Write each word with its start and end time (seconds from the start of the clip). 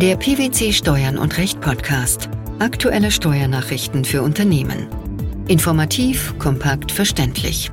Der 0.00 0.14
PwC 0.14 0.72
Steuern 0.72 1.18
und 1.18 1.38
Recht 1.38 1.60
Podcast. 1.60 2.28
Aktuelle 2.60 3.10
Steuernachrichten 3.10 4.04
für 4.04 4.22
Unternehmen. 4.22 4.86
Informativ, 5.48 6.38
kompakt, 6.38 6.92
verständlich. 6.92 7.72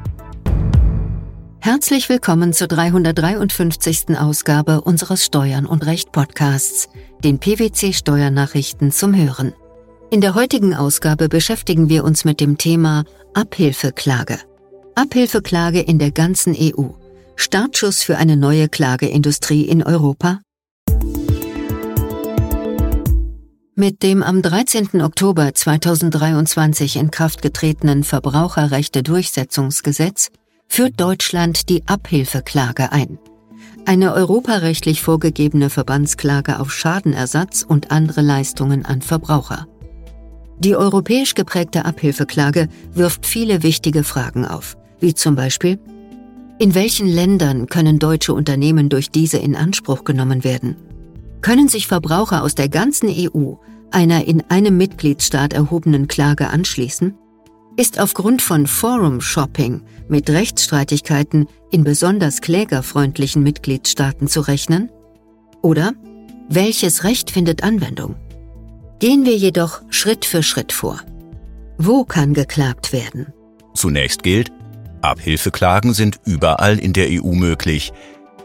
Herzlich 1.60 2.10
willkommen 2.10 2.52
zur 2.52 2.66
353. 2.68 4.18
Ausgabe 4.18 4.82
unseres 4.82 5.24
Steuern 5.24 5.68
und 5.68 5.86
Recht 5.86 6.12
Podcasts, 6.12 6.90
den 7.24 7.38
PwC 7.38 7.94
Steuernachrichten 7.94 8.92
zum 8.92 9.16
Hören. 9.16 9.54
In 10.10 10.20
der 10.20 10.34
heutigen 10.34 10.74
Ausgabe 10.74 11.30
beschäftigen 11.30 11.90
wir 11.90 12.04
uns 12.04 12.26
mit 12.26 12.40
dem 12.40 12.58
Thema 12.58 13.04
Abhilfeklage. 13.36 14.40
Abhilfeklage 14.96 15.82
in 15.82 16.00
der 16.00 16.10
ganzen 16.10 16.56
EU. 16.60 16.88
Startschuss 17.36 18.02
für 18.02 18.18
eine 18.18 18.36
neue 18.36 18.68
Klageindustrie 18.68 19.62
in 19.62 19.84
Europa? 19.84 20.40
Mit 23.78 24.04
dem 24.04 24.24
am 24.24 24.42
13. 24.42 25.02
Oktober 25.02 25.54
2023 25.54 26.96
in 26.96 27.12
Kraft 27.12 27.42
getretenen 27.42 28.06
Verbraucherrechte-Durchsetzungsgesetz 28.06 30.30
führt 30.70 30.98
Deutschland 30.98 31.68
die 31.68 31.86
Abhilfeklage 31.86 32.94
ein. 32.94 33.20
Eine 33.84 34.14
europarechtlich 34.14 35.02
vorgegebene 35.02 35.70
Verbandsklage 35.70 36.62
auf 36.62 36.72
Schadenersatz 36.72 37.66
und 37.68 37.92
andere 37.92 38.22
Leistungen 38.22 38.86
an 38.86 39.02
Verbraucher. 39.02 39.68
Die 40.58 40.78
europäisch 40.78 41.36
geprägte 41.36 41.84
Abhilfeklage 41.84 42.70
wirft 42.94 43.26
viele 43.26 43.62
wichtige 43.62 44.06
Fragen 44.06 44.46
auf, 44.46 44.78
wie 45.02 45.14
zum 45.14 45.36
Beispiel, 45.36 45.80
in 46.60 46.76
welchen 46.76 47.08
Ländern 47.08 47.68
können 47.68 48.00
deutsche 48.00 48.34
Unternehmen 48.34 48.88
durch 48.88 49.12
diese 49.12 49.38
in 49.38 49.58
Anspruch 49.58 50.06
genommen 50.06 50.46
werden? 50.46 50.78
Können 51.42 51.68
sich 51.68 51.88
Verbraucher 51.88 52.44
aus 52.44 52.56
der 52.56 52.70
ganzen 52.70 53.10
EU 53.10 53.54
einer 53.92 54.26
in 54.26 54.44
einem 54.50 54.78
Mitgliedstaat 54.78 55.54
erhobenen 55.54 56.08
Klage 56.08 56.50
anschließen? 56.50 57.16
Ist 57.78 58.00
aufgrund 58.00 58.42
von 58.42 58.68
Forum-Shopping 58.68 59.82
mit 60.08 60.30
Rechtsstreitigkeiten 60.30 61.48
in 61.72 61.84
besonders 61.84 62.42
klägerfreundlichen 62.42 63.44
Mitgliedstaaten 63.44 64.28
zu 64.28 64.42
rechnen? 64.42 64.90
Oder 65.62 65.94
welches 66.50 67.04
Recht 67.04 67.32
findet 67.32 67.64
Anwendung? 67.64 68.16
Gehen 69.00 69.26
wir 69.26 69.36
jedoch 69.36 69.82
Schritt 69.90 70.26
für 70.26 70.42
Schritt 70.42 70.72
vor. 70.72 71.02
Wo 71.78 72.06
kann 72.06 72.34
geklagt 72.34 72.94
werden? 72.94 73.34
Zunächst 73.74 74.24
gilt, 74.24 74.52
Abhilfeklagen 75.02 75.94
sind 75.94 76.20
überall 76.26 76.80
in 76.80 76.94
der 76.94 77.08
EU 77.10 77.34
möglich, 77.34 77.92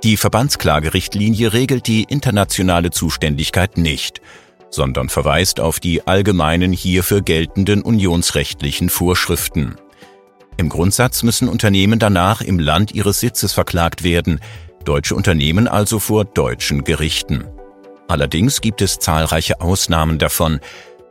die 0.03 0.17
Verbandsklagerichtlinie 0.17 1.53
regelt 1.53 1.87
die 1.87 2.05
internationale 2.05 2.91
Zuständigkeit 2.91 3.77
nicht, 3.77 4.23
sondern 4.71 5.09
verweist 5.09 5.61
auf 5.61 5.79
die 5.79 6.07
allgemeinen 6.07 6.73
hierfür 6.73 7.21
geltenden 7.21 7.83
unionsrechtlichen 7.83 8.89
Vorschriften. 8.89 9.77
Im 10.57 10.69
Grundsatz 10.69 11.23
müssen 11.23 11.49
Unternehmen 11.49 11.99
danach 11.99 12.41
im 12.41 12.59
Land 12.59 12.93
ihres 12.93 13.21
Sitzes 13.21 13.53
verklagt 13.53 14.03
werden, 14.03 14.41
deutsche 14.85 15.15
Unternehmen 15.15 15.69
also 15.69 15.99
vor 15.99 16.25
deutschen 16.25 16.85
Gerichten. 16.85 17.45
Allerdings 18.09 18.61
gibt 18.61 18.81
es 18.83 18.99
zahlreiche 18.99 19.61
Ausnahmen 19.61 20.19
davon, 20.19 20.61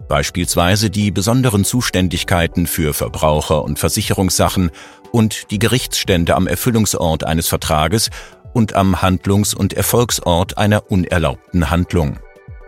beispielsweise 0.08 0.90
die 0.90 1.12
besonderen 1.12 1.64
Zuständigkeiten 1.64 2.68
für 2.68 2.94
Verbraucher- 2.94 3.64
und 3.64 3.80
Versicherungssachen 3.80 4.72
und 5.12 5.52
die 5.52 5.60
Gerichtsstände 5.60 6.36
am 6.36 6.48
Erfüllungsort 6.48 7.24
eines 7.24 7.48
Vertrages 7.48 8.10
und 8.54 8.74
am 8.74 9.02
Handlungs- 9.02 9.54
und 9.54 9.74
Erfolgsort 9.74 10.58
einer 10.58 10.92
unerlaubten 10.92 11.70
Handlung. 11.70 12.20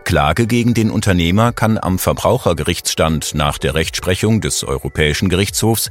Klage 0.04 0.46
gegen 0.46 0.74
den 0.74 0.90
Unternehmer 0.90 1.52
kann 1.52 1.78
am 1.78 1.98
Verbrauchergerichtsstand 1.98 3.34
nach 3.34 3.58
der 3.58 3.74
Rechtsprechung 3.74 4.40
des 4.40 4.64
Europäischen 4.64 5.28
Gerichtshofs 5.28 5.90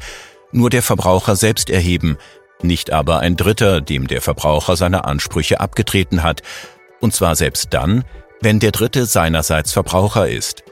nur 0.52 0.70
der 0.70 0.84
Verbraucher 0.84 1.36
selbst 1.36 1.70
erheben, 1.70 2.18
nicht 2.62 2.92
aber 2.92 3.20
ein 3.20 3.38
Dritter, 3.38 3.82
dem 3.82 4.08
der 4.08 4.22
Verbraucher 4.22 4.76
seine 4.76 5.06
Ansprüche 5.06 5.60
abgetreten 5.60 6.24
hat, 6.24 6.42
und 7.00 7.14
zwar 7.14 7.36
selbst 7.36 7.74
dann, 7.74 8.04
wenn 8.42 8.60
der 8.60 8.72
Dritte 8.72 9.06
seinerseits 9.06 9.72
Verbraucher 9.72 10.30
ist. 10.30 10.64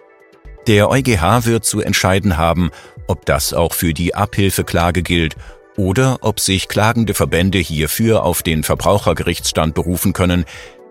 Der 0.68 0.90
EuGH 0.90 1.46
wird 1.46 1.66
zu 1.66 1.82
entscheiden 1.82 2.38
haben, 2.38 2.72
ob 3.08 3.26
das 3.26 3.54
auch 3.54 3.74
für 3.74 3.94
die 3.94 4.14
Abhilfeklage 4.14 5.02
gilt 5.02 5.36
oder 5.80 6.18
ob 6.24 6.42
sich 6.42 6.68
klagende 6.68 7.14
Verbände 7.14 7.58
hierfür 7.58 8.24
auf 8.24 8.44
den 8.44 8.64
Verbrauchergerichtsstand 8.64 9.74
berufen 9.74 10.12
können, 10.12 10.44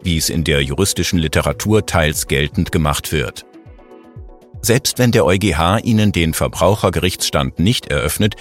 wie 0.03 0.16
es 0.16 0.31
in 0.31 0.44
der 0.44 0.62
juristischen 0.62 1.19
Literatur 1.19 1.84
teils 1.84 2.26
geltend 2.26 2.72
gemacht 2.72 3.12
wird. 3.12 3.44
Selbst 4.62 4.99
wenn 4.99 5.12
der 5.12 5.26
EuGH 5.26 5.81
ihnen 5.84 6.12
den 6.12 6.32
Verbrauchergerichtsstand 6.32 7.59
nicht 7.59 7.88
eröffnet, 7.88 8.37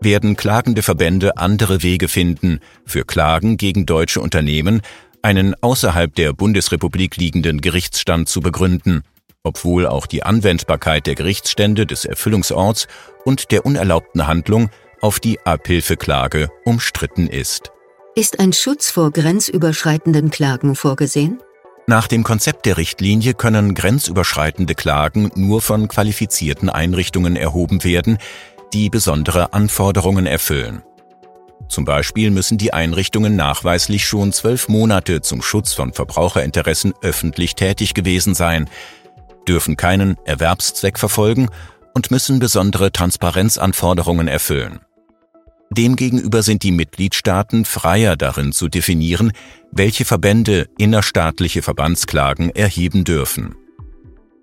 werden 0.00 0.34
klagende 0.34 0.82
Verbände 0.82 1.36
andere 1.36 1.84
Wege 1.84 2.08
finden, 2.08 2.58
für 2.84 3.04
Klagen 3.04 3.56
gegen 3.56 3.86
deutsche 3.86 4.20
Unternehmen 4.20 4.82
einen 5.22 5.54
außerhalb 5.62 6.12
der 6.16 6.32
Bundesrepublik 6.32 7.16
liegenden 7.16 7.60
Gerichtsstand 7.60 8.28
zu 8.28 8.40
begründen, 8.40 9.02
obwohl 9.44 9.86
auch 9.86 10.06
die 10.06 10.24
Anwendbarkeit 10.24 11.06
der 11.06 11.14
Gerichtsstände 11.14 11.86
des 11.86 12.04
Erfüllungsorts 12.04 12.88
und 13.24 13.52
der 13.52 13.64
unerlaubten 13.64 14.26
Handlung 14.26 14.68
auf 15.02 15.20
die 15.20 15.38
Abhilfeklage 15.44 16.48
umstritten 16.64 17.26
ist. 17.26 17.70
Ist 18.14 18.40
ein 18.40 18.52
Schutz 18.52 18.90
vor 18.90 19.10
grenzüberschreitenden 19.10 20.30
Klagen 20.30 20.74
vorgesehen? 20.74 21.42
Nach 21.86 22.06
dem 22.06 22.22
Konzept 22.22 22.64
der 22.64 22.76
Richtlinie 22.76 23.34
können 23.34 23.74
grenzüberschreitende 23.74 24.74
Klagen 24.74 25.30
nur 25.34 25.60
von 25.60 25.88
qualifizierten 25.88 26.70
Einrichtungen 26.70 27.36
erhoben 27.36 27.82
werden, 27.84 28.18
die 28.72 28.88
besondere 28.88 29.52
Anforderungen 29.52 30.26
erfüllen. 30.26 30.82
Zum 31.68 31.84
Beispiel 31.84 32.30
müssen 32.30 32.58
die 32.58 32.72
Einrichtungen 32.72 33.34
nachweislich 33.34 34.06
schon 34.06 34.32
zwölf 34.32 34.68
Monate 34.68 35.22
zum 35.22 35.42
Schutz 35.42 35.72
von 35.72 35.92
Verbraucherinteressen 35.92 36.94
öffentlich 37.02 37.54
tätig 37.54 37.94
gewesen 37.94 38.34
sein, 38.34 38.68
dürfen 39.48 39.76
keinen 39.76 40.16
Erwerbszweck 40.24 40.98
verfolgen 40.98 41.48
und 41.94 42.10
müssen 42.10 42.38
besondere 42.38 42.92
Transparenzanforderungen 42.92 44.28
erfüllen. 44.28 44.80
Demgegenüber 45.74 46.42
sind 46.42 46.62
die 46.62 46.72
Mitgliedstaaten 46.72 47.64
freier 47.64 48.16
darin 48.16 48.52
zu 48.52 48.68
definieren, 48.68 49.32
welche 49.70 50.04
Verbände 50.04 50.68
innerstaatliche 50.76 51.62
Verbandsklagen 51.62 52.50
erheben 52.50 53.04
dürfen. 53.04 53.54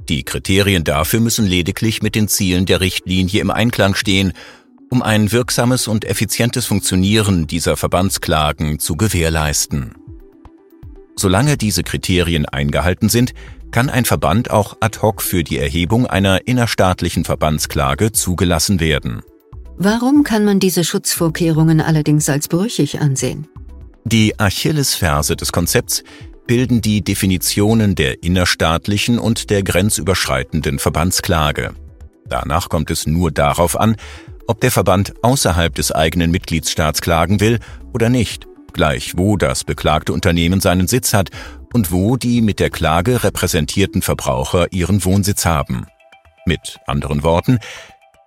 Die 0.08 0.24
Kriterien 0.24 0.84
dafür 0.84 1.20
müssen 1.20 1.46
lediglich 1.46 2.02
mit 2.02 2.16
den 2.16 2.28
Zielen 2.28 2.66
der 2.66 2.82
Richtlinie 2.82 3.42
im 3.42 3.52
Einklang 3.52 3.94
stehen, 3.94 4.34
um 4.90 5.04
ein 5.04 5.32
wirksames 5.32 5.88
und 5.88 6.04
effizientes 6.04 6.66
Funktionieren 6.66 7.46
dieser 7.46 7.78
Verbandsklagen 7.78 8.80
zu 8.80 8.96
gewährleisten. 8.96 9.94
Solange 11.16 11.58
diese 11.58 11.84
Kriterien 11.84 12.48
eingehalten 12.48 13.08
sind, 13.08 13.34
kann 13.72 13.90
ein 13.90 14.06
Verband 14.06 14.50
auch 14.50 14.78
ad 14.80 15.00
hoc 15.02 15.22
für 15.22 15.44
die 15.44 15.60
Erhebung 15.60 16.08
einer 16.08 16.48
innerstaatlichen 16.48 17.24
Verbandsklage 17.24 18.12
zugelassen 18.14 18.80
werden. 18.80 19.22
Warum 19.82 20.26
kann 20.26 20.44
man 20.44 20.60
diese 20.60 20.84
Schutzvorkehrungen 20.84 21.80
allerdings 21.80 22.28
als 22.28 22.50
brüchig 22.50 23.00
ansehen? 23.00 23.48
Die 24.04 24.38
Achillesferse 24.38 25.38
des 25.38 25.54
Konzepts 25.54 26.04
bilden 26.48 26.82
die 26.82 27.02
Definitionen 27.02 27.96
der 27.96 28.22
innerstaatlichen 28.22 29.20
und 29.20 29.50
der 29.50 29.64
grenzüberschreitenden 29.64 30.80
Verbandsklage. 30.80 31.74
Danach 32.28 32.68
kommt 32.68 32.92
es 32.92 33.08
nur 33.08 33.32
darauf 33.32 33.80
an, 33.80 33.96
ob 34.48 34.60
der 34.60 34.72
Verband 34.72 35.14
außerhalb 35.22 35.74
des 35.74 35.94
eigenen 35.94 36.30
Mitgliedstaats 36.30 37.00
klagen 37.00 37.40
will 37.40 37.60
oder 37.94 38.10
nicht, 38.10 38.48
gleich 38.74 39.14
wo 39.16 39.38
das 39.38 39.64
beklagte 39.64 40.12
Unternehmen 40.12 40.60
seinen 40.60 40.90
Sitz 40.90 41.14
hat 41.14 41.30
und 41.72 41.90
wo 41.94 42.18
die 42.18 42.42
mit 42.42 42.60
der 42.60 42.70
Klage 42.70 43.24
repräsentierten 43.24 44.02
Verbraucher 44.02 44.74
ihren 44.74 45.06
Wohnsitz 45.06 45.46
haben. 45.46 45.86
Mit 46.46 46.80
anderen 46.86 47.24
Worten, 47.24 47.60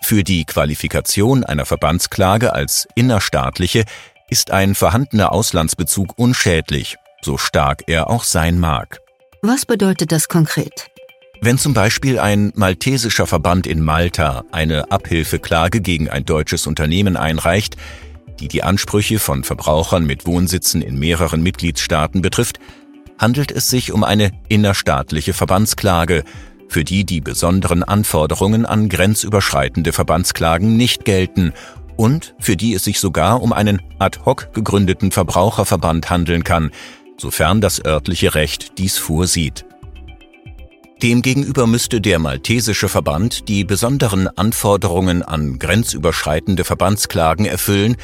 für 0.02 0.24
die 0.24 0.44
Qualifikation 0.44 1.44
einer 1.44 1.64
Verbandsklage 1.64 2.52
als 2.52 2.86
innerstaatliche 2.94 3.84
ist 4.28 4.50
ein 4.50 4.74
vorhandener 4.74 5.32
Auslandsbezug 5.32 6.18
unschädlich, 6.18 6.96
so 7.22 7.38
stark 7.38 7.84
er 7.86 8.10
auch 8.10 8.24
sein 8.24 8.58
mag. 8.58 9.00
Was 9.42 9.66
bedeutet 9.66 10.12
das 10.12 10.28
konkret? 10.28 10.88
Wenn 11.40 11.58
zum 11.58 11.74
Beispiel 11.74 12.18
ein 12.18 12.52
maltesischer 12.54 13.26
Verband 13.26 13.66
in 13.66 13.80
Malta 13.80 14.44
eine 14.52 14.90
Abhilfeklage 14.92 15.80
gegen 15.80 16.08
ein 16.08 16.24
deutsches 16.24 16.66
Unternehmen 16.66 17.16
einreicht, 17.16 17.76
die 18.38 18.48
die 18.48 18.62
Ansprüche 18.62 19.18
von 19.18 19.44
Verbrauchern 19.44 20.04
mit 20.04 20.26
Wohnsitzen 20.26 20.82
in 20.82 20.98
mehreren 20.98 21.42
Mitgliedstaaten 21.42 22.22
betrifft, 22.22 22.58
handelt 23.18 23.52
es 23.52 23.68
sich 23.68 23.92
um 23.92 24.04
eine 24.04 24.32
innerstaatliche 24.48 25.32
Verbandsklage, 25.32 26.24
für 26.72 26.84
die 26.84 27.04
die 27.04 27.20
besonderen 27.20 27.84
Anforderungen 27.84 28.64
an 28.64 28.88
grenzüberschreitende 28.88 29.92
Verbandsklagen 29.92 30.76
nicht 30.76 31.04
gelten 31.04 31.52
und 31.96 32.34
für 32.40 32.56
die 32.56 32.72
es 32.72 32.84
sich 32.84 32.98
sogar 32.98 33.42
um 33.42 33.52
einen 33.52 33.82
ad 33.98 34.20
hoc 34.24 34.52
gegründeten 34.54 35.12
Verbraucherverband 35.12 36.08
handeln 36.08 36.44
kann, 36.44 36.70
sofern 37.18 37.60
das 37.60 37.84
örtliche 37.84 38.34
Recht 38.34 38.78
dies 38.78 38.96
vorsieht. 38.96 39.66
Demgegenüber 41.02 41.66
müsste 41.66 42.00
der 42.00 42.18
maltesische 42.18 42.88
Verband 42.88 43.48
die 43.48 43.64
besonderen 43.64 44.28
Anforderungen 44.28 45.22
an 45.22 45.58
grenzüberschreitende 45.58 46.64
Verbandsklagen 46.64 47.44
erfüllen, 47.44 47.96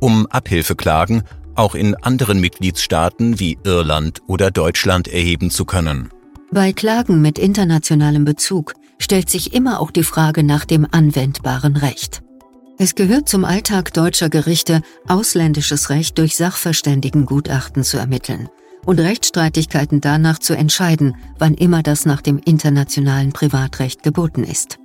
um 0.00 0.26
Abhilfeklagen 0.26 1.22
auch 1.54 1.74
in 1.74 1.94
anderen 1.94 2.40
Mitgliedstaaten 2.40 3.38
wie 3.38 3.58
Irland 3.64 4.20
oder 4.26 4.50
Deutschland 4.50 5.08
erheben 5.08 5.50
zu 5.50 5.64
können. 5.64 6.10
Bei 6.52 6.74
Klagen 6.74 7.22
mit 7.22 7.38
internationalem 7.38 8.26
Bezug 8.26 8.74
stellt 8.98 9.30
sich 9.30 9.54
immer 9.54 9.80
auch 9.80 9.90
die 9.90 10.02
Frage 10.02 10.42
nach 10.42 10.66
dem 10.66 10.86
anwendbaren 10.90 11.76
Recht. 11.76 12.22
Es 12.76 12.94
gehört 12.94 13.26
zum 13.26 13.46
Alltag 13.46 13.94
deutscher 13.94 14.28
Gerichte, 14.28 14.82
ausländisches 15.08 15.88
Recht 15.88 16.18
durch 16.18 16.36
Sachverständigengutachten 16.36 17.84
zu 17.84 17.96
ermitteln 17.96 18.50
und 18.84 19.00
Rechtsstreitigkeiten 19.00 20.02
danach 20.02 20.40
zu 20.40 20.54
entscheiden, 20.54 21.16
wann 21.38 21.54
immer 21.54 21.82
das 21.82 22.04
nach 22.04 22.20
dem 22.20 22.38
internationalen 22.38 23.32
Privatrecht 23.32 24.02
geboten 24.02 24.44
ist. 24.44 24.78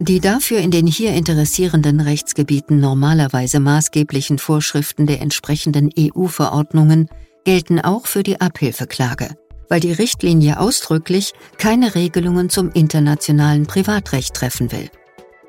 Die 0.00 0.18
dafür 0.18 0.58
in 0.58 0.72
den 0.72 0.88
hier 0.88 1.12
interessierenden 1.12 2.00
Rechtsgebieten 2.00 2.80
normalerweise 2.80 3.60
maßgeblichen 3.60 4.38
Vorschriften 4.38 5.06
der 5.06 5.20
entsprechenden 5.20 5.88
EU-Verordnungen 5.96 7.08
gelten 7.44 7.80
auch 7.80 8.06
für 8.06 8.24
die 8.24 8.40
Abhilfeklage, 8.40 9.36
weil 9.68 9.80
die 9.80 9.92
Richtlinie 9.92 10.60
ausdrücklich 10.60 11.32
keine 11.58 11.94
Regelungen 11.94 12.50
zum 12.50 12.70
internationalen 12.72 13.66
Privatrecht 13.66 14.34
treffen 14.34 14.72
will. 14.72 14.90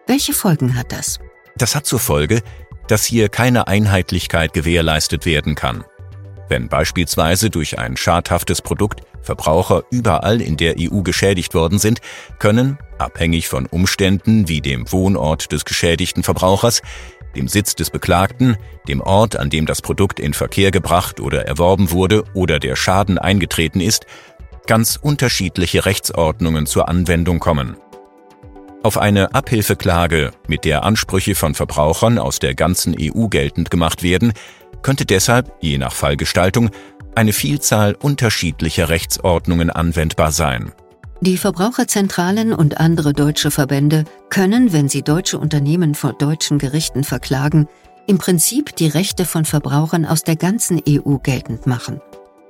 Welche 0.07 0.33
Folgen 0.33 0.75
hat 0.75 0.91
das? 0.91 1.19
Das 1.57 1.75
hat 1.75 1.85
zur 1.85 1.99
Folge, 1.99 2.41
dass 2.87 3.03
hier 3.03 3.29
keine 3.29 3.67
Einheitlichkeit 3.67 4.53
gewährleistet 4.53 5.25
werden 5.25 5.55
kann. 5.55 5.83
Wenn 6.49 6.69
beispielsweise 6.69 7.49
durch 7.49 7.77
ein 7.77 7.97
schadhaftes 7.97 8.61
Produkt 8.61 9.01
Verbraucher 9.21 9.83
überall 9.91 10.41
in 10.41 10.55
der 10.55 10.75
EU 10.79 11.01
geschädigt 11.01 11.53
worden 11.53 11.79
sind, 11.79 11.99
können, 12.39 12.77
abhängig 12.97 13.49
von 13.49 13.65
Umständen 13.65 14.47
wie 14.47 14.61
dem 14.61 14.89
Wohnort 14.91 15.51
des 15.51 15.65
geschädigten 15.65 16.23
Verbrauchers, 16.23 16.81
dem 17.37 17.47
Sitz 17.47 17.75
des 17.75 17.89
Beklagten, 17.89 18.57
dem 18.87 18.99
Ort, 18.99 19.37
an 19.37 19.49
dem 19.49 19.65
das 19.65 19.81
Produkt 19.81 20.19
in 20.19 20.33
Verkehr 20.33 20.71
gebracht 20.71 21.19
oder 21.19 21.45
erworben 21.45 21.91
wurde 21.91 22.23
oder 22.33 22.59
der 22.59 22.75
Schaden 22.75 23.17
eingetreten 23.17 23.79
ist, 23.79 24.05
ganz 24.65 24.99
unterschiedliche 25.01 25.85
Rechtsordnungen 25.85 26.65
zur 26.65 26.89
Anwendung 26.89 27.39
kommen. 27.39 27.77
Auf 28.83 28.97
eine 28.97 29.33
Abhilfeklage, 29.33 30.31
mit 30.47 30.65
der 30.65 30.83
Ansprüche 30.83 31.35
von 31.35 31.55
Verbrauchern 31.55 32.19
aus 32.19 32.39
der 32.39 32.55
ganzen 32.55 32.95
EU 32.99 33.27
geltend 33.27 33.71
gemacht 33.71 34.03
werden, 34.03 34.33
könnte 34.81 35.05
deshalb, 35.05 35.51
je 35.61 35.77
nach 35.77 35.93
Fallgestaltung, 35.93 36.69
eine 37.15 37.33
Vielzahl 37.33 37.95
unterschiedlicher 37.95 38.89
Rechtsordnungen 38.89 39.69
anwendbar 39.69 40.31
sein. 40.31 40.71
Die 41.19 41.37
Verbraucherzentralen 41.37 42.53
und 42.53 42.79
andere 42.79 43.11
deutsche 43.11 43.49
Verbände 43.49 44.03
können, 44.29 44.71
wenn 44.71 44.87
sie 44.87 45.01
deutsche 45.01 45.39
Unternehmen 45.39 45.95
vor 45.95 46.13
deutschen 46.13 46.59
Gerichten 46.59 47.03
verklagen, 47.03 47.67
im 48.05 48.19
Prinzip 48.19 48.75
die 48.75 48.87
Rechte 48.87 49.25
von 49.25 49.43
Verbrauchern 49.43 50.05
aus 50.05 50.23
der 50.23 50.35
ganzen 50.35 50.81
EU 50.87 51.17
geltend 51.17 51.65
machen. 51.65 52.01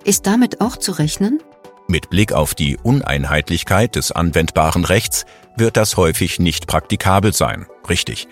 Ist 0.03 0.27
damit 0.27 0.59
auch 0.59 0.75
zu 0.75 0.91
rechnen? 0.91 1.41
Mit 1.87 2.09
Blick 2.09 2.33
auf 2.33 2.55
die 2.55 2.77
Uneinheitlichkeit 2.83 3.95
des 3.95 4.11
anwendbaren 4.11 4.83
Rechts 4.83 5.25
wird 5.55 5.77
das 5.77 5.95
häufig 5.95 6.37
nicht 6.39 6.67
praktikabel 6.67 7.33
sein, 7.33 7.65
richtig. 7.87 8.27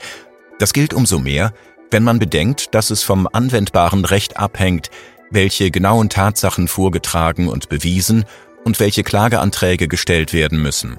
Das 0.59 0.73
gilt 0.73 0.93
umso 0.93 1.17
mehr, 1.17 1.53
wenn 1.91 2.03
man 2.03 2.19
bedenkt, 2.19 2.75
dass 2.75 2.91
es 2.91 3.03
vom 3.03 3.29
anwendbaren 3.31 4.03
Recht 4.03 4.35
abhängt, 4.37 4.89
welche 5.31 5.71
genauen 5.71 6.09
Tatsachen 6.09 6.67
vorgetragen 6.67 7.47
und 7.47 7.69
bewiesen 7.69 8.25
und 8.65 8.81
welche 8.81 9.03
Klageanträge 9.03 9.87
gestellt 9.87 10.33
werden 10.33 10.61
müssen. 10.61 10.97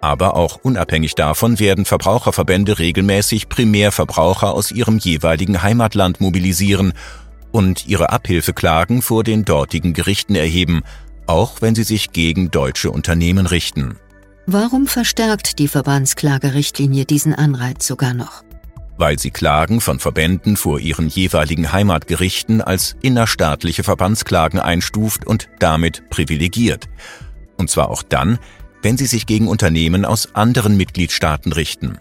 Aber 0.00 0.36
auch 0.36 0.60
unabhängig 0.62 1.16
davon 1.16 1.58
werden 1.58 1.84
Verbraucherverbände 1.84 2.78
regelmäßig 2.78 3.48
Primärverbraucher 3.48 4.54
aus 4.54 4.70
ihrem 4.70 4.96
jeweiligen 4.98 5.62
Heimatland 5.62 6.20
mobilisieren 6.20 6.92
und 7.50 7.86
ihre 7.86 8.10
Abhilfeklagen 8.10 9.02
vor 9.02 9.24
den 9.24 9.44
dortigen 9.44 9.92
Gerichten 9.92 10.36
erheben, 10.36 10.82
auch 11.26 11.60
wenn 11.60 11.74
sie 11.74 11.82
sich 11.82 12.12
gegen 12.12 12.50
deutsche 12.50 12.90
Unternehmen 12.90 13.46
richten. 13.46 13.96
Warum 14.46 14.86
verstärkt 14.86 15.58
die 15.58 15.68
Verbandsklagerichtlinie 15.68 17.04
diesen 17.04 17.34
Anreiz 17.34 17.86
sogar 17.86 18.14
noch? 18.14 18.44
Weil 18.98 19.18
sie 19.18 19.30
Klagen 19.30 19.80
von 19.80 20.00
Verbänden 20.00 20.56
vor 20.56 20.80
ihren 20.80 21.08
jeweiligen 21.08 21.72
Heimatgerichten 21.72 22.60
als 22.60 22.96
innerstaatliche 23.00 23.84
Verbandsklagen 23.84 24.60
einstuft 24.60 25.26
und 25.26 25.48
damit 25.60 26.10
privilegiert. 26.10 26.88
Und 27.56 27.70
zwar 27.70 27.90
auch 27.90 28.02
dann, 28.02 28.38
wenn 28.82 28.98
sie 28.98 29.06
sich 29.06 29.26
gegen 29.26 29.48
Unternehmen 29.48 30.04
aus 30.04 30.34
anderen 30.34 30.76
Mitgliedstaaten 30.76 31.52
richten. 31.52 31.98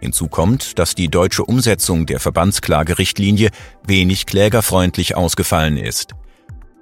Hinzu 0.00 0.28
kommt, 0.28 0.78
dass 0.78 0.94
die 0.94 1.08
deutsche 1.08 1.44
Umsetzung 1.44 2.06
der 2.06 2.20
Verbandsklagerichtlinie 2.20 3.50
wenig 3.86 4.26
klägerfreundlich 4.26 5.16
ausgefallen 5.16 5.76
ist. 5.76 6.14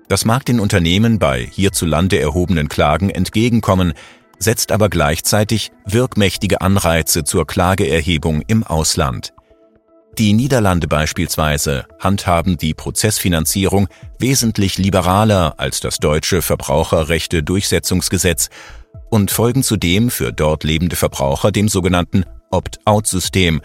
Das 0.08 0.25
mag 0.25 0.44
den 0.44 0.60
Unternehmen 0.60 1.19
bei 1.19 1.44
hierzulande 1.44 2.20
erhobenen 2.20 2.69
Klagen 2.69 3.10
entgegenkommen, 3.10 3.94
setzt 4.44 4.70
aber 4.70 4.88
gleichzeitig 4.88 5.73
wirkmächtige 5.85 6.61
Anreize 6.61 7.25
zur 7.25 7.44
Klageerhebung 7.46 8.43
im 8.46 8.62
Ausland. 8.62 9.32
Die 10.19 10.32
Niederlande 10.32 10.87
beispielsweise 10.87 11.87
handhaben 11.99 12.56
die 12.56 12.73
Prozessfinanzierung 12.73 13.88
wesentlich 14.20 14.79
liberaler 14.79 15.55
als 15.58 15.81
das 15.81 15.99
deutsche 15.99 16.41
Verbraucherrechte-Durchsetzungsgesetz 16.41 18.49
und 19.11 19.32
folgen 19.32 19.64
zudem 19.64 20.11
für 20.11 20.32
dort 20.32 20.62
lebende 20.62 20.94
Verbraucher 20.94 21.50
dem 21.50 21.69
sogenannten 21.69 22.25
Opt-out-System, 22.50 23.61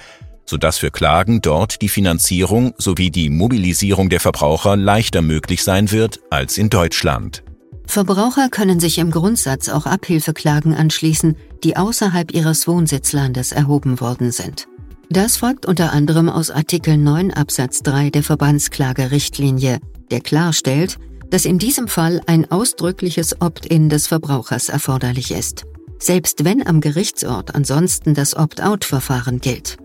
sodass 0.45 0.79
für 0.79 0.89
Klagen 0.89 1.41
dort 1.41 1.83
die 1.83 1.89
Finanzierung 1.89 2.73
sowie 2.79 3.11
die 3.11 3.29
Mobilisierung 3.29 4.09
der 4.09 4.19
Verbraucher 4.19 4.75
leichter 4.75 5.21
möglich 5.21 5.63
sein 5.63 5.91
wird 5.91 6.19
als 6.31 6.57
in 6.57 6.71
Deutschland. 6.71 7.43
Verbraucher 7.89 8.49
können 8.49 8.79
sich 8.79 8.99
im 8.99 9.09
Grundsatz 9.09 9.67
auch 9.67 9.87
Abhilfeklagen 9.87 10.75
anschließen, 10.75 11.35
die 11.63 11.75
außerhalb 11.75 12.31
ihres 12.35 12.67
Wohnsitzlandes 12.67 13.51
erhoben 13.51 13.99
worden 13.99 14.31
sind. 14.31 14.67
Das 15.09 15.37
folgt 15.37 15.65
unter 15.65 15.91
anderem 15.91 16.29
aus 16.29 16.51
Artikel 16.51 16.97
9 16.97 17.33
Absatz 17.33 17.81
3 17.81 18.11
der 18.11 18.21
Verbandsklagerichtlinie, 18.21 19.79
der 20.11 20.21
klarstellt, 20.21 20.99
dass 21.31 21.45
in 21.45 21.57
diesem 21.57 21.87
Fall 21.87 22.21
ein 22.27 22.51
ausdrückliches 22.51 23.41
Opt-in 23.41 23.89
des 23.89 24.05
Verbrauchers 24.05 24.69
erforderlich 24.69 25.31
ist, 25.31 25.63
selbst 25.97 26.45
wenn 26.45 26.65
am 26.67 26.81
Gerichtsort 26.81 27.55
ansonsten 27.55 28.13
das 28.13 28.37
Opt-out-Verfahren 28.37 29.41
gilt. 29.41 29.77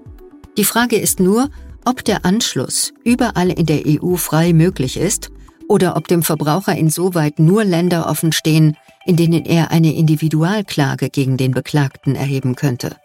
Die 0.58 0.64
Frage 0.64 0.96
ist 0.96 1.20
nur, 1.20 1.48
ob 1.86 2.04
der 2.04 2.26
Anschluss 2.26 2.92
überall 3.02 3.48
in 3.48 3.64
der 3.64 3.84
EU 3.86 4.16
frei 4.16 4.52
möglich 4.52 4.98
ist 4.98 5.30
oder 5.68 5.96
ob 5.96 6.08
dem 6.08 6.22
Verbraucher 6.22 6.76
insoweit 6.76 7.38
nur 7.38 7.64
Länder 7.64 8.08
offen 8.08 8.32
stehen, 8.32 8.76
in 9.06 9.16
denen 9.16 9.44
er 9.44 9.70
eine 9.70 9.94
Individualklage 9.94 11.10
gegen 11.10 11.36
den 11.36 11.52
Beklagten 11.52 12.14
erheben 12.14 12.54
könnte. 12.54 12.96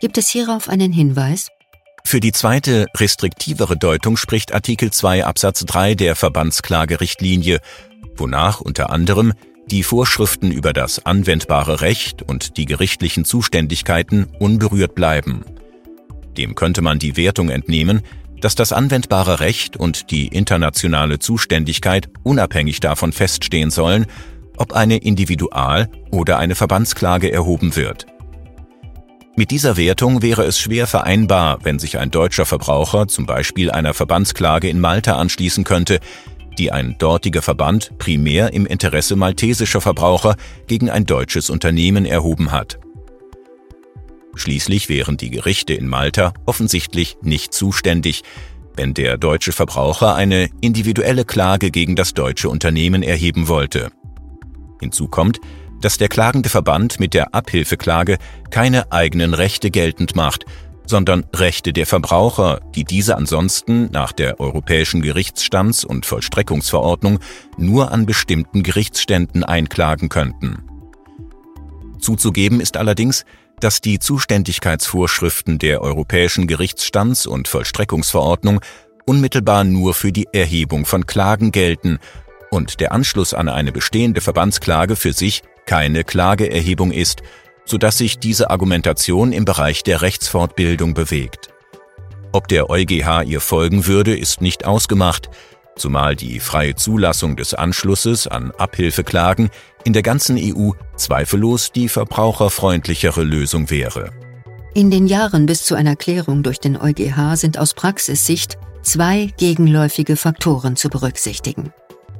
Gibt 0.00 0.18
es 0.18 0.28
hierauf 0.28 0.68
einen 0.68 0.92
Hinweis? 0.92 1.48
Für 2.04 2.20
die 2.20 2.32
zweite, 2.32 2.86
restriktivere 2.96 3.76
Deutung 3.76 4.16
spricht 4.16 4.54
Artikel 4.54 4.92
2 4.92 5.24
Absatz 5.24 5.64
3 5.64 5.94
der 5.94 6.14
Verbandsklagerichtlinie, 6.14 7.58
wonach 8.16 8.60
unter 8.60 8.90
anderem 8.90 9.32
die 9.70 9.82
Vorschriften 9.82 10.52
über 10.52 10.72
das 10.72 11.04
anwendbare 11.04 11.80
Recht 11.80 12.22
und 12.22 12.56
die 12.56 12.66
gerichtlichen 12.66 13.24
Zuständigkeiten 13.24 14.28
unberührt 14.38 14.94
bleiben. 14.94 15.44
Dem 16.36 16.54
könnte 16.54 16.82
man 16.82 16.98
die 16.98 17.16
Wertung 17.16 17.48
entnehmen, 17.48 18.02
dass 18.40 18.54
das 18.54 18.72
anwendbare 18.72 19.40
Recht 19.40 19.76
und 19.76 20.10
die 20.10 20.28
internationale 20.28 21.18
Zuständigkeit 21.18 22.08
unabhängig 22.22 22.80
davon 22.80 23.12
feststehen 23.12 23.70
sollen, 23.70 24.06
ob 24.56 24.72
eine 24.72 24.98
Individual- 24.98 25.88
oder 26.10 26.38
eine 26.38 26.54
Verbandsklage 26.54 27.30
erhoben 27.30 27.76
wird. 27.76 28.06
Mit 29.38 29.50
dieser 29.50 29.76
Wertung 29.76 30.22
wäre 30.22 30.44
es 30.44 30.58
schwer 30.58 30.86
vereinbar, 30.86 31.58
wenn 31.62 31.78
sich 31.78 31.98
ein 31.98 32.10
deutscher 32.10 32.46
Verbraucher 32.46 33.06
zum 33.06 33.26
Beispiel 33.26 33.70
einer 33.70 33.92
Verbandsklage 33.92 34.68
in 34.68 34.80
Malta 34.80 35.16
anschließen 35.16 35.64
könnte, 35.64 36.00
die 36.58 36.72
ein 36.72 36.96
dortiger 36.98 37.42
Verband 37.42 37.98
primär 37.98 38.54
im 38.54 38.64
Interesse 38.64 39.14
maltesischer 39.14 39.82
Verbraucher 39.82 40.36
gegen 40.66 40.88
ein 40.88 41.04
deutsches 41.04 41.50
Unternehmen 41.50 42.06
erhoben 42.06 42.50
hat. 42.50 42.78
Schließlich 44.36 44.90
wären 44.90 45.16
die 45.16 45.30
Gerichte 45.30 45.72
in 45.72 45.88
Malta 45.88 46.34
offensichtlich 46.44 47.16
nicht 47.22 47.54
zuständig, 47.54 48.22
wenn 48.76 48.92
der 48.92 49.16
deutsche 49.16 49.52
Verbraucher 49.52 50.14
eine 50.14 50.50
individuelle 50.60 51.24
Klage 51.24 51.70
gegen 51.70 51.96
das 51.96 52.12
deutsche 52.12 52.50
Unternehmen 52.50 53.02
erheben 53.02 53.48
wollte. 53.48 53.90
Hinzu 54.78 55.08
kommt, 55.08 55.40
dass 55.80 55.96
der 55.96 56.08
klagende 56.08 56.50
Verband 56.50 57.00
mit 57.00 57.14
der 57.14 57.34
Abhilfeklage 57.34 58.18
keine 58.50 58.92
eigenen 58.92 59.32
Rechte 59.32 59.70
geltend 59.70 60.14
macht, 60.16 60.44
sondern 60.84 61.24
Rechte 61.34 61.72
der 61.72 61.86
Verbraucher, 61.86 62.60
die 62.74 62.84
diese 62.84 63.16
ansonsten 63.16 63.90
nach 63.90 64.12
der 64.12 64.38
Europäischen 64.38 65.02
Gerichtsstands- 65.02 65.84
und 65.84 66.04
Vollstreckungsverordnung 66.04 67.20
nur 67.56 67.90
an 67.90 68.04
bestimmten 68.04 68.62
Gerichtsständen 68.62 69.44
einklagen 69.44 70.10
könnten. 70.10 70.62
Zuzugeben 71.98 72.60
ist 72.60 72.76
allerdings, 72.76 73.24
dass 73.60 73.80
die 73.80 73.98
Zuständigkeitsvorschriften 73.98 75.58
der 75.58 75.82
Europäischen 75.82 76.46
Gerichtsstands- 76.46 77.26
und 77.26 77.48
Vollstreckungsverordnung 77.48 78.60
unmittelbar 79.06 79.64
nur 79.64 79.94
für 79.94 80.12
die 80.12 80.28
Erhebung 80.32 80.84
von 80.84 81.06
Klagen 81.06 81.52
gelten 81.52 81.98
und 82.50 82.80
der 82.80 82.92
Anschluss 82.92 83.34
an 83.34 83.48
eine 83.48 83.72
bestehende 83.72 84.20
Verbandsklage 84.20 84.96
für 84.96 85.12
sich 85.12 85.42
keine 85.64 86.04
Klageerhebung 86.04 86.92
ist, 86.92 87.22
so 87.64 87.78
dass 87.78 87.98
sich 87.98 88.18
diese 88.18 88.50
Argumentation 88.50 89.32
im 89.32 89.44
Bereich 89.44 89.82
der 89.82 90.02
Rechtsfortbildung 90.02 90.94
bewegt. 90.94 91.50
Ob 92.32 92.48
der 92.48 92.70
EuGH 92.70 93.22
ihr 93.24 93.40
folgen 93.40 93.86
würde, 93.86 94.16
ist 94.16 94.40
nicht 94.40 94.64
ausgemacht, 94.64 95.30
zumal 95.76 96.16
die 96.16 96.40
freie 96.40 96.74
Zulassung 96.74 97.36
des 97.36 97.54
Anschlusses 97.54 98.26
an 98.26 98.50
Abhilfeklagen 98.52 99.50
in 99.84 99.92
der 99.92 100.02
ganzen 100.02 100.36
EU 100.38 100.72
zweifellos 100.96 101.72
die 101.72 101.88
verbraucherfreundlichere 101.88 103.22
Lösung 103.22 103.70
wäre. 103.70 104.10
In 104.74 104.90
den 104.90 105.06
Jahren 105.06 105.46
bis 105.46 105.64
zu 105.64 105.74
einer 105.74 105.96
Klärung 105.96 106.42
durch 106.42 106.58
den 106.58 106.76
EuGH 106.76 107.36
sind 107.36 107.58
aus 107.58 107.72
Praxissicht 107.72 108.58
zwei 108.82 109.30
gegenläufige 109.38 110.16
Faktoren 110.16 110.76
zu 110.76 110.88
berücksichtigen. 110.88 111.72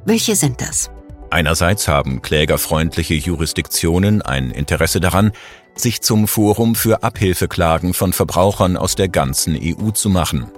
Welche 0.05 0.35
sind 0.35 0.61
das? 0.61 0.89
Einerseits 1.29 1.87
haben 1.87 2.21
klägerfreundliche 2.21 3.13
Jurisdiktionen 3.13 4.21
ein 4.21 4.51
Interesse 4.51 4.99
daran, 4.99 5.33
sich 5.75 6.01
zum 6.01 6.27
Forum 6.27 6.75
für 6.75 7.03
Abhilfeklagen 7.03 7.93
von 7.93 8.13
Verbrauchern 8.13 8.77
aus 8.77 8.95
der 8.95 9.09
ganzen 9.09 9.57
EU 9.61 9.91
zu 9.91 10.09
machen. 10.09 10.49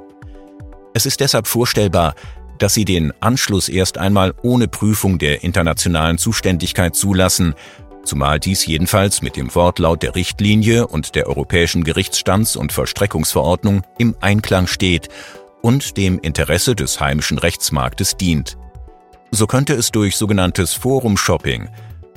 Es 0.94 1.06
ist 1.06 1.20
deshalb 1.20 1.48
vorstellbar, 1.48 2.16
dass 2.60 2.74
sie 2.74 2.86
den 2.86 3.12
Anschluss 3.22 3.70
erst 3.70 3.98
einmal 3.98 4.34
ohne 4.44 4.68
Prüfung 4.68 5.18
der 5.18 5.44
internationalen 5.44 6.18
Zuständigkeit 6.18 6.96
zulassen, 6.96 7.56
zumal 8.04 8.40
dies 8.40 8.66
jedenfalls 8.66 9.22
mit 9.22 9.36
dem 9.36 9.54
Wortlaut 9.56 10.04
der 10.04 10.16
Richtlinie 10.16 10.88
und 10.88 11.16
der 11.16 11.28
Europäischen 11.28 11.84
Gerichtsstands- 11.84 12.58
und 12.58 12.72
Vollstreckungsverordnung 12.72 13.84
im 13.98 14.16
Einklang 14.22 14.68
steht 14.68 15.10
und 15.62 15.98
dem 15.98 16.20
Interesse 16.20 16.76
des 16.76 17.00
heimischen 17.00 17.38
Rechtsmarktes 17.38 18.18
dient. 18.18 18.58
So 19.32 19.48
könnte 19.48 19.74
es 19.74 19.92
durch 19.92 20.16
sogenanntes 20.16 20.74
Forum-Shopping, 20.74 21.70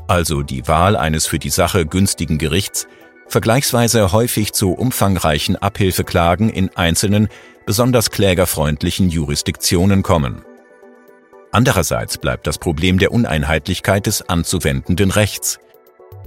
also 0.08 0.42
die 0.42 0.66
Wahl 0.66 0.96
eines 0.96 1.26
für 1.26 1.38
die 1.38 1.50
Sache 1.50 1.86
günstigen 1.86 2.38
Gerichts, 2.38 2.86
vergleichsweise 3.32 4.12
häufig 4.12 4.52
zu 4.52 4.72
umfangreichen 4.72 5.56
Abhilfeklagen 5.56 6.50
in 6.50 6.68
einzelnen, 6.76 7.28
besonders 7.66 8.10
klägerfreundlichen 8.10 9.08
Jurisdiktionen 9.08 10.02
kommen. 10.02 10.42
Andererseits 11.50 12.18
bleibt 12.18 12.46
das 12.46 12.58
Problem 12.58 12.98
der 12.98 13.10
Uneinheitlichkeit 13.10 14.06
des 14.06 14.28
anzuwendenden 14.28 15.10
Rechts. 15.10 15.58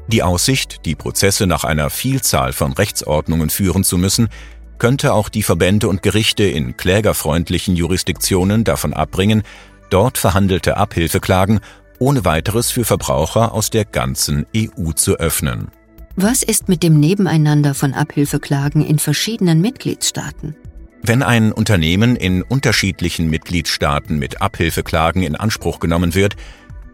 Die 0.08 0.24
Aussicht, 0.24 0.86
die 0.86 0.96
Prozesse 0.96 1.48
nach 1.48 1.64
einer 1.64 1.90
Vielzahl 1.90 2.54
von 2.54 2.74
Rechtsordnungen 2.74 3.50
führen 3.50 3.84
zu 3.84 3.98
müssen, 3.98 4.30
könnte 4.78 5.14
auch 5.14 5.30
die 5.30 5.44
Verbände 5.44 5.88
und 5.88 6.04
Gerichte 6.04 6.44
in 6.44 6.76
klägerfreundlichen 6.76 7.76
Jurisdiktionen 7.76 8.64
davon 8.64 8.94
abbringen, 8.94 9.44
dort 9.90 10.18
verhandelte 10.18 10.78
Abhilfeklagen 10.78 11.60
ohne 12.00 12.26
weiteres 12.26 12.72
für 12.72 12.84
Verbraucher 12.84 13.54
aus 13.54 13.70
der 13.70 13.86
ganzen 13.86 14.46
EU 14.56 14.92
zu 14.92 15.16
öffnen. 15.16 15.72
Was 16.18 16.44
ist 16.44 16.70
mit 16.70 16.82
dem 16.82 16.98
Nebeneinander 16.98 17.74
von 17.74 17.94
Abhilfeklagen 17.94 18.86
in 18.86 19.00
verschiedenen 19.00 19.60
Mitgliedstaaten? 19.60 20.56
Wenn 21.04 21.22
ein 21.22 21.52
Unternehmen 21.52 22.16
in 22.16 22.42
unterschiedlichen 22.42 23.30
Mitgliedstaaten 23.30 24.18
mit 24.18 24.42
Abhilfeklagen 24.42 25.24
in 25.24 25.36
Anspruch 25.36 25.82
genommen 25.82 26.16
wird, 26.16 26.38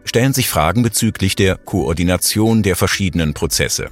stellen 0.04 0.32
sich 0.32 0.50
Fragen 0.50 0.82
bezüglich 0.82 1.36
der 1.36 1.56
Koordination 1.56 2.64
der 2.64 2.74
verschiedenen 2.74 3.32
Prozesse. 3.32 3.90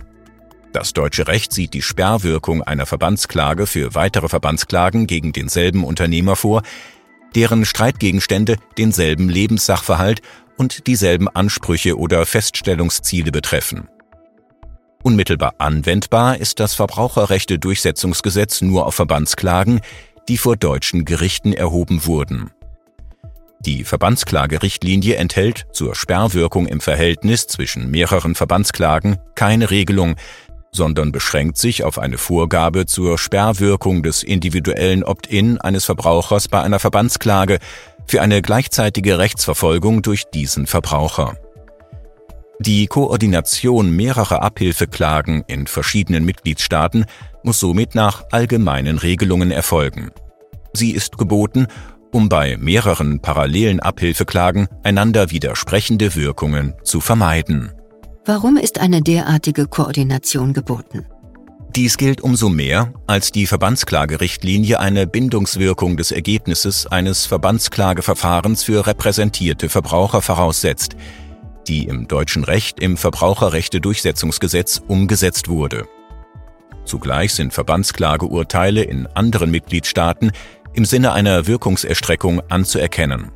Das 0.72 0.94
deutsche 0.94 1.28
Recht 1.28 1.52
sieht 1.52 1.74
die 1.74 1.82
Sperrwirkung 1.82 2.62
einer 2.62 2.86
Verbandsklage 2.86 3.68
für 3.68 3.94
weitere 3.94 4.28
Verbandsklagen 4.28 5.06
gegen 5.06 5.32
denselben 5.32 5.84
Unternehmer 5.84 6.34
vor, 6.34 6.62
deren 7.36 7.64
Streitgegenstände 7.64 8.56
denselben 8.78 9.28
Lebenssachverhalt 9.28 10.22
und 10.56 10.88
dieselben 10.88 11.28
Ansprüche 11.28 11.96
oder 11.96 12.26
Feststellungsziele 12.26 13.30
betreffen. 13.30 13.88
Unmittelbar 15.02 15.54
anwendbar 15.58 16.36
ist 16.38 16.60
das 16.60 16.74
Verbraucherrechte-Durchsetzungsgesetz 16.74 18.60
nur 18.60 18.86
auf 18.86 18.94
Verbandsklagen, 18.94 19.80
die 20.28 20.36
vor 20.36 20.56
deutschen 20.56 21.04
Gerichten 21.04 21.52
erhoben 21.52 22.04
wurden. 22.04 22.50
Die 23.60 23.84
Verbandsklagerichtlinie 23.84 25.16
enthält 25.16 25.66
zur 25.72 25.94
Sperrwirkung 25.94 26.66
im 26.66 26.80
Verhältnis 26.80 27.46
zwischen 27.46 27.90
mehreren 27.90 28.34
Verbandsklagen 28.34 29.18
keine 29.34 29.70
Regelung, 29.70 30.16
sondern 30.72 31.12
beschränkt 31.12 31.58
sich 31.58 31.82
auf 31.82 31.98
eine 31.98 32.16
Vorgabe 32.16 32.86
zur 32.86 33.18
Sperrwirkung 33.18 34.02
des 34.02 34.22
individuellen 34.22 35.02
Opt-in 35.02 35.60
eines 35.60 35.84
Verbrauchers 35.84 36.48
bei 36.48 36.62
einer 36.62 36.78
Verbandsklage 36.78 37.58
für 38.06 38.22
eine 38.22 38.40
gleichzeitige 38.42 39.18
Rechtsverfolgung 39.18 40.02
durch 40.02 40.24
diesen 40.30 40.66
Verbraucher. 40.66 41.36
Die 42.62 42.88
Koordination 42.88 43.90
mehrerer 43.96 44.42
Abhilfeklagen 44.42 45.44
in 45.46 45.66
verschiedenen 45.66 46.26
Mitgliedstaaten 46.26 47.06
muss 47.42 47.58
somit 47.58 47.94
nach 47.94 48.24
allgemeinen 48.32 48.98
Regelungen 48.98 49.50
erfolgen. 49.50 50.10
Sie 50.74 50.90
ist 50.90 51.16
geboten, 51.16 51.68
um 52.12 52.28
bei 52.28 52.58
mehreren 52.58 53.20
parallelen 53.20 53.80
Abhilfeklagen 53.80 54.68
einander 54.82 55.30
widersprechende 55.30 56.14
Wirkungen 56.14 56.74
zu 56.84 57.00
vermeiden. 57.00 57.72
Warum 58.26 58.58
ist 58.58 58.78
eine 58.78 59.00
derartige 59.00 59.66
Koordination 59.66 60.52
geboten? 60.52 61.06
Dies 61.74 61.96
gilt 61.96 62.20
umso 62.20 62.50
mehr, 62.50 62.92
als 63.06 63.32
die 63.32 63.46
Verbandsklagerichtlinie 63.46 64.80
eine 64.80 65.06
Bindungswirkung 65.06 65.96
des 65.96 66.10
Ergebnisses 66.10 66.86
eines 66.86 67.24
Verbandsklageverfahrens 67.24 68.64
für 68.64 68.86
repräsentierte 68.86 69.70
Verbraucher 69.70 70.20
voraussetzt, 70.20 70.94
die 71.70 71.84
im 71.84 72.08
deutschen 72.08 72.42
Recht 72.42 72.80
im 72.80 72.96
Verbraucherrechte-Durchsetzungsgesetz 72.96 74.82
umgesetzt 74.88 75.46
wurde. 75.48 75.86
Zugleich 76.84 77.32
sind 77.32 77.54
Verbandsklageurteile 77.54 78.82
in 78.82 79.06
anderen 79.06 79.52
Mitgliedstaaten 79.52 80.32
im 80.72 80.84
Sinne 80.84 81.12
einer 81.12 81.46
Wirkungserstreckung 81.46 82.42
anzuerkennen. 82.50 83.30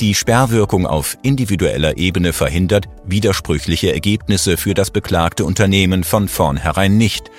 Die 0.00 0.16
Sperrwirkung 0.16 0.84
auf 0.86 1.16
individueller 1.22 1.96
Ebene 1.96 2.32
verhindert 2.32 2.88
widersprüchliche 3.04 3.92
Ergebnisse 3.92 4.56
für 4.56 4.74
das 4.74 4.90
beklagte 4.90 5.44
Unternehmen 5.44 6.02
von 6.02 6.26
vornherein 6.26 6.98
nicht 6.98 7.30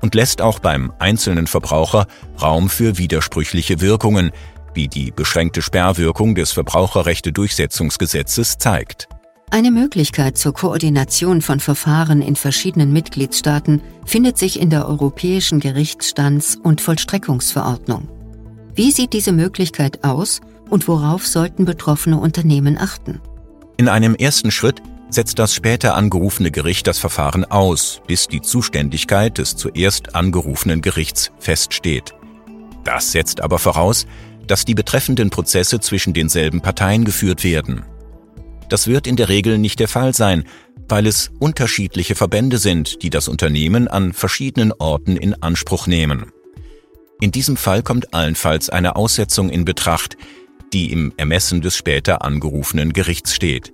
und 0.00 0.14
lässt 0.14 0.42
auch 0.42 0.60
beim 0.60 0.92
einzelnen 1.00 1.48
Verbraucher 1.48 2.06
Raum 2.40 2.70
für 2.70 2.98
widersprüchliche 2.98 3.80
Wirkungen, 3.80 4.30
wie 4.74 4.86
die 4.86 5.10
beschränkte 5.10 5.60
Sperrwirkung 5.60 6.36
des 6.36 6.52
Verbraucherrechte-Durchsetzungsgesetzes 6.52 8.58
zeigt. 8.58 9.08
Eine 9.52 9.72
Möglichkeit 9.72 10.38
zur 10.38 10.54
Koordination 10.54 11.42
von 11.42 11.58
Verfahren 11.58 12.22
in 12.22 12.36
verschiedenen 12.36 12.92
Mitgliedstaaten 12.92 13.82
findet 14.06 14.38
sich 14.38 14.60
in 14.60 14.70
der 14.70 14.86
Europäischen 14.86 15.60
Gerichtsstands- 15.60 16.56
und 16.56 16.80
Vollstreckungsverordnung. 16.80 18.08
Wie 18.76 18.92
sieht 18.92 19.12
diese 19.12 19.32
Möglichkeit 19.32 20.04
aus 20.04 20.40
und 20.68 20.86
worauf 20.86 21.26
sollten 21.26 21.64
betroffene 21.64 22.20
Unternehmen 22.20 22.78
achten? 22.78 23.20
In 23.76 23.88
einem 23.88 24.14
ersten 24.14 24.52
Schritt 24.52 24.82
setzt 25.08 25.40
das 25.40 25.52
später 25.52 25.96
angerufene 25.96 26.52
Gericht 26.52 26.86
das 26.86 26.98
Verfahren 26.98 27.44
aus, 27.44 28.02
bis 28.06 28.28
die 28.28 28.42
Zuständigkeit 28.42 29.38
des 29.38 29.56
zuerst 29.56 30.14
angerufenen 30.14 30.80
Gerichts 30.80 31.32
feststeht. 31.40 32.14
Das 32.84 33.10
setzt 33.10 33.40
aber 33.40 33.58
voraus, 33.58 34.06
dass 34.46 34.64
die 34.64 34.74
betreffenden 34.74 35.30
Prozesse 35.30 35.80
zwischen 35.80 36.14
denselben 36.14 36.60
Parteien 36.60 37.04
geführt 37.04 37.42
werden. 37.42 37.84
Das 38.70 38.86
wird 38.86 39.08
in 39.08 39.16
der 39.16 39.28
Regel 39.28 39.58
nicht 39.58 39.80
der 39.80 39.88
Fall 39.88 40.14
sein, 40.14 40.44
weil 40.88 41.06
es 41.06 41.30
unterschiedliche 41.40 42.14
Verbände 42.14 42.56
sind, 42.56 43.02
die 43.02 43.10
das 43.10 43.26
Unternehmen 43.26 43.88
an 43.88 44.12
verschiedenen 44.12 44.72
Orten 44.72 45.16
in 45.16 45.34
Anspruch 45.42 45.88
nehmen. 45.88 46.32
In 47.20 47.32
diesem 47.32 47.56
Fall 47.56 47.82
kommt 47.82 48.14
allenfalls 48.14 48.70
eine 48.70 48.96
Aussetzung 48.96 49.50
in 49.50 49.64
Betracht, 49.64 50.16
die 50.72 50.92
im 50.92 51.12
Ermessen 51.16 51.60
des 51.60 51.76
später 51.76 52.22
angerufenen 52.24 52.92
Gerichts 52.92 53.34
steht. 53.34 53.72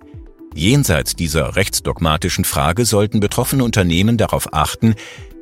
Jenseits 0.55 1.15
dieser 1.15 1.57
rechtsdogmatischen 1.57 2.47
Frage 2.47 2.87
sollten 2.87 3.21
betroffene 3.21 3.65
Unternehmen 3.65 4.17
darauf 4.17 4.55
achten, 4.55 4.95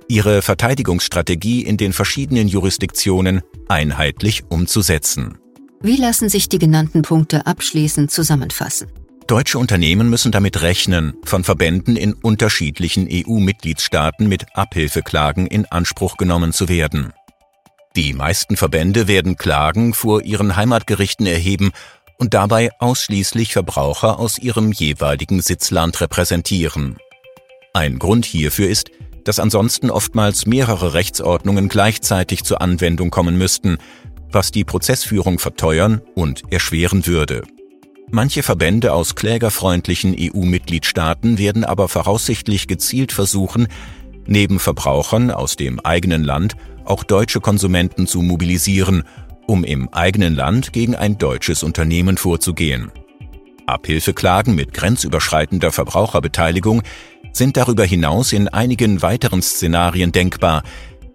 ihre 0.09 0.43
Verteidigungsstrategie 0.43 1.63
in 1.63 1.77
den 1.77 1.93
verschiedenen 1.93 2.49
Jurisdiktionen 2.49 3.43
einheitlich 3.69 4.43
umzusetzen. 4.49 5.39
Wie 5.81 5.97
lassen 5.97 6.29
sich 6.29 6.49
die 6.49 6.59
genannten 6.59 7.03
Punkte 7.03 7.47
abschließend 7.47 8.11
zusammenfassen? 8.11 8.89
Deutsche 9.27 9.59
Unternehmen 9.59 10.11
müssen 10.11 10.33
damit 10.33 10.61
rechnen, 10.61 11.15
von 11.25 11.45
Verbänden 11.45 11.97
in 11.97 12.13
unterschiedlichen 12.13 13.09
EU-Mitgliedstaaten 13.11 14.29
mit 14.29 14.45
Abhilfeklagen 14.55 15.47
in 15.47 15.65
Anspruch 15.65 16.19
genommen 16.19 16.53
zu 16.53 16.69
werden. 16.69 17.15
Die 17.97 18.13
meisten 18.13 18.59
Verbände 18.59 19.09
werden 19.09 19.37
Klagen 19.37 19.95
vor 19.95 20.23
ihren 20.23 20.57
Heimatgerichten 20.57 21.27
erheben 21.27 21.73
und 22.19 22.35
dabei 22.35 22.71
ausschließlich 22.81 23.55
Verbraucher 23.55 24.19
aus 24.19 24.39
ihrem 24.39 24.73
jeweiligen 24.73 25.41
Sitzland 25.41 26.01
repräsentieren. 26.03 26.99
Ein 27.73 27.99
Grund 27.99 28.27
hierfür 28.27 28.69
ist, 28.69 28.91
dass 29.25 29.39
ansonsten 29.39 29.91
oftmals 29.91 30.45
mehrere 30.45 30.93
Rechtsordnungen 30.93 31.69
gleichzeitig 31.69 32.45
zur 32.45 32.61
Anwendung 32.61 33.11
kommen 33.11 33.39
müssten, 33.39 33.79
was 34.31 34.51
die 34.51 34.65
Prozessführung 34.65 35.39
verteuern 35.39 36.03
und 36.15 36.43
erschweren 36.53 37.07
würde. 37.07 37.43
Manche 38.11 38.43
Verbände 38.43 38.93
aus 38.93 39.15
klägerfreundlichen 39.15 40.15
EU-Mitgliedstaaten 40.19 41.39
werden 41.39 41.65
aber 41.65 41.89
voraussichtlich 41.89 42.69
gezielt 42.69 43.13
versuchen, 43.13 43.69
neben 44.27 44.59
Verbrauchern 44.59 45.31
aus 45.31 45.57
dem 45.57 45.81
eigenen 45.81 46.23
Land 46.23 46.57
auch 46.85 47.03
deutsche 47.03 47.41
Konsumenten 47.41 48.07
zu 48.07 48.23
mobilisieren, 48.23 49.05
um 49.47 49.65
im 49.65 49.89
eigenen 49.89 50.35
Land 50.35 50.73
gegen 50.73 50.95
ein 50.95 51.19
deutsches 51.19 51.63
Unternehmen 51.63 52.17
vorzugehen. 52.17 52.93
Abhilfeklagen 53.67 54.55
mit 54.55 54.75
grenzüberschreitender 54.75 55.73
Verbraucherbeteiligung 55.73 56.83
sind 57.33 57.57
darüber 57.57 57.85
hinaus 57.85 58.33
in 58.33 58.49
einigen 58.49 59.03
weiteren 59.03 59.43
Szenarien 59.43 60.13
denkbar, 60.13 60.63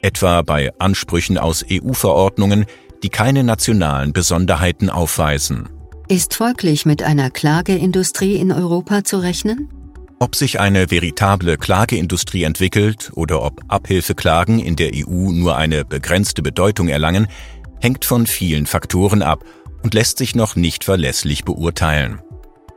etwa 0.02 0.42
bei 0.42 0.72
Ansprüchen 0.80 1.38
aus 1.38 1.66
EU-Verordnungen, 1.70 2.66
die 3.04 3.10
keine 3.10 3.44
nationalen 3.44 4.12
Besonderheiten 4.12 4.90
aufweisen. 4.90 5.70
Ist 6.12 6.34
folglich 6.34 6.88
mit 6.88 7.04
einer 7.04 7.30
Klageindustrie 7.30 8.38
in 8.38 8.52
Europa 8.52 9.04
zu 9.04 9.22
rechnen? 9.22 9.70
Ob 10.18 10.36
sich 10.36 10.60
eine 10.60 10.90
veritable 10.90 11.56
Klageindustrie 11.56 12.46
entwickelt 12.46 13.12
oder 13.14 13.44
ob 13.44 13.62
Abhilfeklagen 13.68 14.58
in 14.58 14.76
der 14.76 14.90
EU 14.96 15.32
nur 15.32 15.56
eine 15.56 15.86
begrenzte 15.86 16.42
Bedeutung 16.42 16.88
erlangen, 16.88 17.28
hängt 17.80 18.06
von 18.06 18.26
vielen 18.26 18.66
Faktoren 18.66 19.22
ab 19.22 19.46
und 19.84 19.94
lässt 19.94 20.18
sich 20.18 20.34
noch 20.34 20.56
nicht 20.56 20.84
verlässlich 20.84 21.46
beurteilen. 21.46 22.20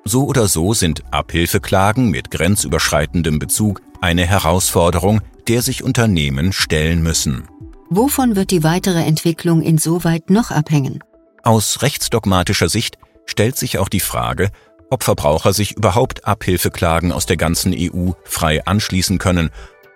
So 0.04 0.26
oder 0.26 0.46
so 0.46 0.74
sind 0.74 1.02
Abhilfeklagen 1.10 2.10
mit 2.10 2.30
grenzüberschreitendem 2.30 3.38
Bezug 3.38 3.80
eine 4.02 4.26
Herausforderung, 4.26 5.22
der 5.48 5.62
sich 5.62 5.82
Unternehmen 5.82 6.52
stellen 6.52 7.02
müssen. 7.02 7.48
Wovon 7.88 8.36
wird 8.36 8.50
die 8.50 8.62
weitere 8.62 9.02
Entwicklung 9.04 9.62
insoweit 9.62 10.28
noch 10.28 10.50
abhängen? 10.50 11.02
Aus 11.42 11.80
rechtsdogmatischer 11.80 12.68
Sicht 12.68 12.98
stellt 13.26 13.56
sich 13.56 13.78
auch 13.78 13.88
die 13.88 14.00
Frage, 14.00 14.50
ob 14.90 15.04
Verbraucher 15.04 15.52
sich 15.52 15.76
überhaupt 15.76 16.26
Abhilfeklagen 16.26 17.12
aus 17.12 17.26
der 17.26 17.38
ganzen 17.38 17.74
EU 17.74 18.10
frei 18.24 18.64
anschließen 18.64 19.18
können 19.18 19.50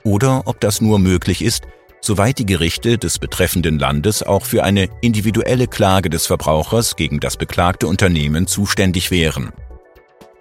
oder 0.05 0.43
ob 0.47 0.61
das 0.61 0.81
nur 0.81 0.99
möglich 0.99 1.43
ist, 1.43 1.65
soweit 2.01 2.39
die 2.39 2.47
Gerichte 2.47 2.97
des 2.97 3.19
betreffenden 3.19 3.79
Landes 3.79 4.23
auch 4.23 4.45
für 4.45 4.65
eine 4.65 4.89
individuelle 5.03 5.67
Klage 5.67 6.09
des 6.09 6.27
Verbrauchers 6.27 6.97
gegen 6.97 7.21
das 7.21 7.37
beklagte 7.37 7.87
Unternehmen 7.89 8.47
zuständig 8.47 9.11
wären. 9.11 9.53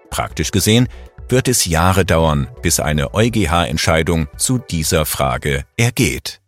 Praktisch 0.10 0.51
gesehen 0.51 0.88
wird 1.27 1.48
es 1.48 1.65
Jahre 1.65 2.06
dauern, 2.06 2.48
bis 2.62 2.80
eine 2.80 3.13
EuGH-Entscheidung 3.13 4.27
zu 4.38 4.60
dieser 4.60 5.06
Frage 5.06 5.65
ergeht. 5.75 6.39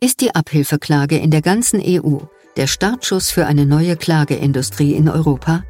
Ist 0.00 0.20
die 0.20 0.34
Abhilfeklage 0.34 1.16
in 1.16 1.30
der 1.30 1.40
ganzen 1.40 1.80
EU 1.82 2.18
der 2.56 2.66
Startschuss 2.66 3.30
für 3.30 3.46
eine 3.46 3.66
neue 3.66 3.96
Klageindustrie 3.96 4.94
in 4.94 5.08
Europa? 5.08 5.64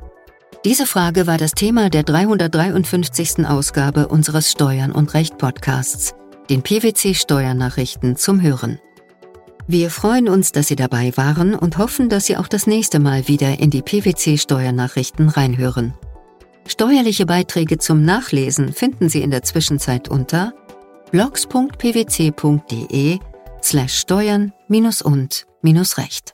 Diese 0.64 0.86
Frage 0.86 1.26
war 1.26 1.38
das 1.38 1.52
Thema 1.52 1.90
der 1.90 2.04
353. 2.04 3.46
Ausgabe 3.46 4.08
unseres 4.08 4.50
Steuern 4.50 4.92
und 4.92 5.14
Recht 5.14 5.38
Podcasts, 5.38 6.14
den 6.48 6.62
PwC 6.62 7.14
Steuernachrichten 7.14 8.16
zum 8.16 8.40
Hören. 8.40 8.78
Wir 9.66 9.90
freuen 9.90 10.28
uns, 10.28 10.52
dass 10.52 10.68
Sie 10.68 10.76
dabei 10.76 11.16
waren 11.16 11.54
und 11.54 11.78
hoffen, 11.78 12.08
dass 12.08 12.26
Sie 12.26 12.36
auch 12.36 12.48
das 12.48 12.66
nächste 12.66 12.98
Mal 12.98 13.28
wieder 13.28 13.58
in 13.58 13.70
die 13.70 13.82
PwC 13.82 14.36
Steuernachrichten 14.36 15.28
reinhören. 15.28 15.94
Steuerliche 16.66 17.26
Beiträge 17.26 17.78
zum 17.78 18.04
Nachlesen 18.04 18.72
finden 18.72 19.08
Sie 19.08 19.22
in 19.22 19.30
der 19.30 19.42
Zwischenzeit 19.42 20.08
unter 20.08 20.52
blogs.pwc.de 21.10 23.18
slash 23.62 23.98
steuern 23.98 24.52
und 25.02 25.46
recht. 25.98 26.33